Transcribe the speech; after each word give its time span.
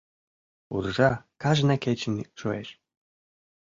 Уржа 0.75 1.11
кажне 1.41 1.75
кечын 1.83 2.15
шуэш. 2.39 2.67